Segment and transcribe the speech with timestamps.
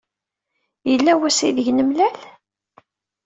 [0.89, 2.19] Yella wass aydeg nemlal?